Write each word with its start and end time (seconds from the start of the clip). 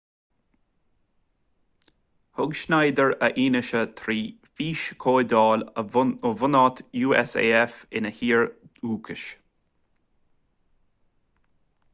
thug 2.37 2.55
schneider 2.61 3.11
a 3.27 3.29
fhianaise 3.35 3.83
trí 4.01 4.17
fhíschomhdháil 4.61 5.67
ó 6.31 6.35
bhunáit 6.41 6.83
usaf 7.05 7.79
ina 8.01 8.15
thír 8.21 8.49
dhúchais 8.83 9.29